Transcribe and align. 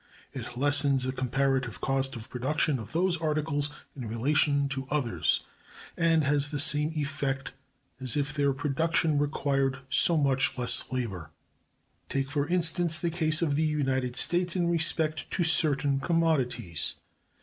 It 0.33 0.57
lessens 0.57 1.03
the 1.03 1.11
comparative 1.11 1.79
cost 1.79 2.15
of 2.15 2.27
production 2.31 2.79
of 2.79 2.91
those 2.91 3.21
articles 3.21 3.69
in 3.95 4.07
relation 4.07 4.67
to 4.69 4.87
others, 4.89 5.41
and 5.95 6.23
has 6.23 6.49
the 6.49 6.57
same 6.57 6.91
effect 6.95 7.53
as 7.99 8.17
if 8.17 8.33
their 8.33 8.51
production 8.51 9.19
required 9.19 9.77
so 9.91 10.17
much 10.17 10.57
less 10.57 10.85
labor. 10.91 11.29
Take, 12.09 12.31
for 12.31 12.47
instance, 12.47 12.97
the 12.97 13.11
case 13.11 13.43
of 13.43 13.53
the 13.53 13.61
United 13.61 14.15
States 14.15 14.55
in 14.55 14.69
respect 14.71 15.29
to 15.29 15.43
certain 15.43 15.99
commodities. 15.99 16.95